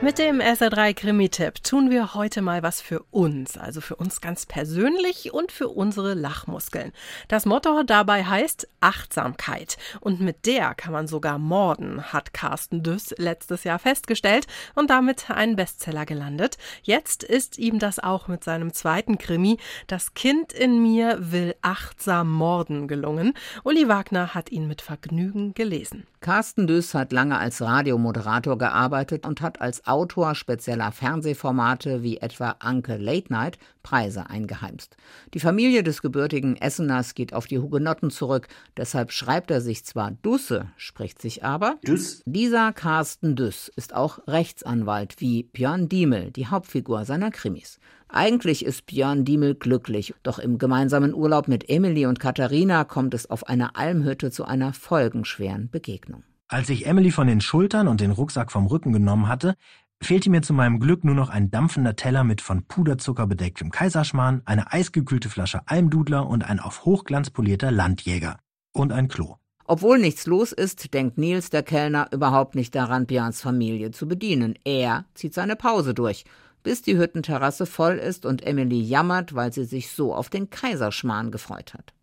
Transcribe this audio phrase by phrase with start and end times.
[0.00, 4.46] Mit dem SR3 Krimi-Tipp tun wir heute mal was für uns, also für uns ganz
[4.46, 6.92] persönlich und für unsere Lachmuskeln.
[7.26, 9.76] Das Motto dabei heißt Achtsamkeit.
[10.00, 15.30] Und mit der kann man sogar morden, hat Carsten Düss letztes Jahr festgestellt und damit
[15.30, 16.58] einen Bestseller gelandet.
[16.82, 19.58] Jetzt ist ihm das auch mit seinem zweiten Krimi
[19.88, 23.34] Das Kind in mir will achtsam morden gelungen.
[23.64, 26.06] Uli Wagner hat ihn mit Vergnügen gelesen.
[26.20, 32.56] Carsten Düss hat lange als Radiomoderator gearbeitet und hat als Autor spezieller Fernsehformate wie etwa
[32.58, 34.96] Anke Late Night Preise eingeheimst.
[35.34, 40.10] Die Familie des gebürtigen Esseners geht auf die Hugenotten zurück, deshalb schreibt er sich zwar
[40.10, 42.22] Dusse, spricht sich aber Düss.
[42.26, 47.78] Dieser Carsten Düss ist auch Rechtsanwalt wie Björn Diemel, die Hauptfigur seiner Krimis.
[48.08, 53.28] Eigentlich ist Björn Diemel glücklich, doch im gemeinsamen Urlaub mit Emily und Katharina kommt es
[53.28, 56.22] auf einer Almhütte zu einer folgenschweren Begegnung.
[56.50, 59.54] Als ich Emily von den Schultern und den Rucksack vom Rücken genommen hatte,
[60.02, 64.40] fehlte mir zu meinem Glück nur noch ein dampfender Teller mit von Puderzucker bedecktem Kaiserschmarrn,
[64.46, 68.38] eine eisgekühlte Flasche Almdudler und ein auf Hochglanz polierter Landjäger.
[68.72, 69.36] Und ein Klo.
[69.66, 74.54] Obwohl nichts los ist, denkt Nils, der Kellner, überhaupt nicht daran, Björns Familie zu bedienen.
[74.64, 76.24] Er zieht seine Pause durch
[76.62, 81.30] bis die Hüttenterrasse voll ist und Emily jammert, weil sie sich so auf den Kaiserschmarrn
[81.30, 81.94] gefreut hat.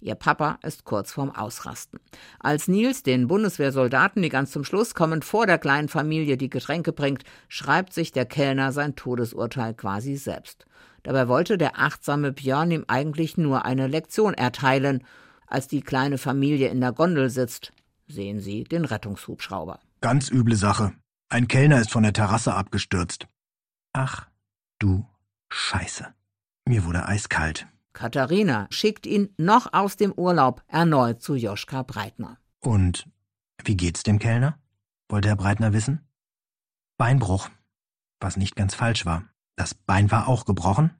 [0.00, 2.00] Ihr Papa ist kurz vorm Ausrasten.
[2.38, 6.92] Als Nils den Bundeswehrsoldaten, die ganz zum Schluss kommen, vor der kleinen Familie die Getränke
[6.92, 10.64] bringt, schreibt sich der Kellner sein Todesurteil quasi selbst.
[11.02, 15.04] Dabei wollte der achtsame Björn ihm eigentlich nur eine Lektion erteilen.
[15.46, 17.72] Als die kleine Familie in der Gondel sitzt,
[18.06, 19.80] sehen sie den Rettungshubschrauber.
[20.00, 20.92] Ganz üble Sache.
[21.28, 23.26] Ein Kellner ist von der Terrasse abgestürzt.
[23.92, 24.26] Ach,
[24.78, 25.06] du
[25.50, 26.06] Scheiße.
[26.66, 27.66] Mir wurde eiskalt.
[27.92, 32.38] Katharina schickt ihn noch aus dem Urlaub erneut zu Joschka Breitner.
[32.60, 33.08] Und
[33.64, 34.58] wie geht's dem Kellner?
[35.08, 36.08] wollte Herr Breitner wissen.
[36.96, 37.50] Beinbruch,
[38.20, 39.24] was nicht ganz falsch war.
[39.56, 40.94] Das Bein war auch gebrochen,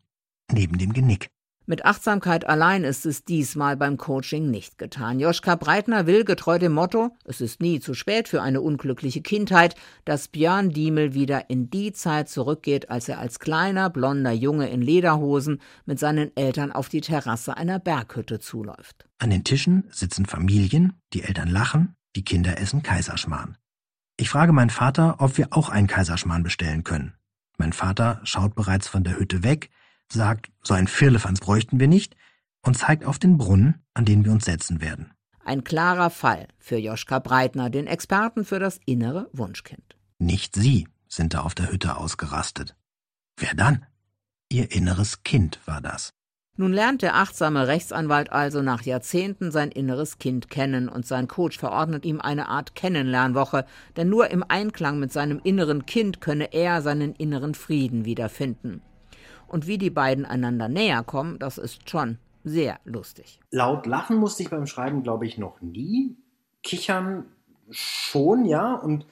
[0.51, 1.31] neben dem Genick.
[1.71, 5.21] Mit Achtsamkeit allein ist es diesmal beim Coaching nicht getan.
[5.21, 9.77] Joschka Breitner will, getreu dem Motto, es ist nie zu spät für eine unglückliche Kindheit,
[10.05, 14.83] dass Björn Diemel wieder in die Zeit zurückgeht, als er als kleiner, blonder Junge in
[14.83, 19.07] Lederhosen mit seinen Eltern auf die Terrasse einer Berghütte zuläuft.
[19.21, 23.57] An den Tischen sitzen Familien, die Eltern lachen, die Kinder essen Kaiserschmarrn.
[24.17, 27.15] Ich frage meinen Vater, ob wir auch einen Kaiserschmarrn bestellen können.
[27.59, 29.71] Mein Vater schaut bereits von der Hütte weg,
[30.13, 32.17] sagt, so ein Firlefanz bräuchten wir nicht
[32.63, 35.13] und zeigt auf den Brunnen, an den wir uns setzen werden.
[35.45, 39.97] Ein klarer Fall für Joschka Breitner, den Experten für das innere Wunschkind.
[40.19, 42.77] Nicht Sie sind da auf der Hütte ausgerastet.
[43.37, 43.87] Wer dann?
[44.49, 46.13] Ihr inneres Kind war das.
[46.57, 51.59] Nun lernt der achtsame Rechtsanwalt also nach Jahrzehnten sein inneres Kind kennen und sein Coach
[51.59, 53.65] verordnet ihm eine Art Kennenlernwoche,
[53.97, 58.83] denn nur im Einklang mit seinem inneren Kind könne er seinen inneren Frieden wiederfinden.
[59.51, 63.41] Und wie die beiden einander näher kommen, das ist schon sehr lustig.
[63.51, 66.17] Laut lachen musste ich beim Schreiben, glaube ich, noch nie.
[66.63, 67.25] Kichern
[67.69, 69.07] schon, ja, und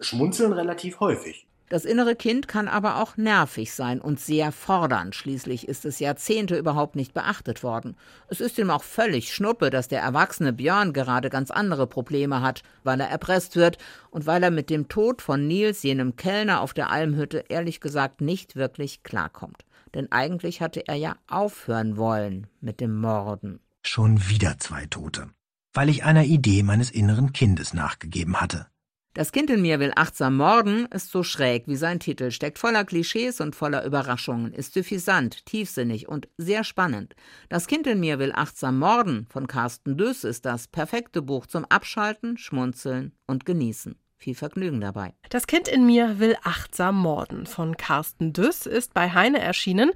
[0.00, 1.46] schmunzeln relativ häufig.
[1.68, 5.14] Das innere Kind kann aber auch nervig sein und sehr fordernd.
[5.14, 7.94] Schließlich ist es Jahrzehnte überhaupt nicht beachtet worden.
[8.28, 12.62] Es ist ihm auch völlig schnuppe, dass der erwachsene Björn gerade ganz andere Probleme hat,
[12.84, 13.76] weil er erpresst wird
[14.10, 18.22] und weil er mit dem Tod von Nils, jenem Kellner auf der Almhütte, ehrlich gesagt
[18.22, 23.60] nicht wirklich klarkommt denn eigentlich hatte er ja aufhören wollen mit dem Morden.
[23.82, 25.30] Schon wieder zwei Tote,
[25.72, 28.66] weil ich einer Idee meines inneren Kindes nachgegeben hatte.
[29.14, 32.84] Das Kind in mir will achtsam morden ist so schräg wie sein Titel, steckt voller
[32.84, 37.14] Klischees und voller Überraschungen, ist suffisant, tiefsinnig und sehr spannend.
[37.48, 41.64] Das Kind in mir will achtsam morden von Carsten Düss ist das perfekte Buch zum
[41.66, 43.94] Abschalten, Schmunzeln und Genießen.
[44.24, 45.12] Viel Vergnügen dabei.
[45.28, 49.90] Das Kind in mir will achtsam morden von Carsten Düss ist bei Heine erschienen.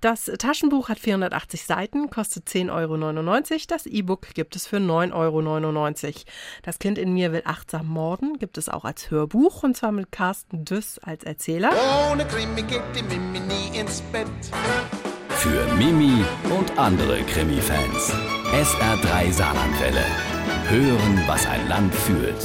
[0.00, 3.64] Das Taschenbuch hat 480 Seiten, kostet 10,99 Euro.
[3.68, 6.14] Das E-Book gibt es für 9,99 Euro.
[6.62, 10.10] Das Kind in mir will achtsam morden gibt es auch als Hörbuch und zwar mit
[10.10, 11.70] Carsten Düss als Erzähler.
[12.10, 14.28] Ohne Krimi geht die Mimi nie ins Bett.
[15.28, 16.24] Für Mimi
[16.56, 18.14] und andere Krimi-Fans.
[18.50, 20.06] SR3 Saarlandwelle.
[20.70, 22.42] Hören, was ein Land fühlt.